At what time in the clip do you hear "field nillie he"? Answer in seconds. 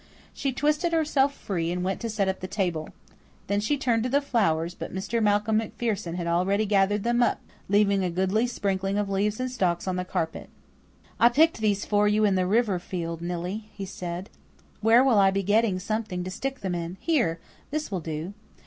12.79-13.85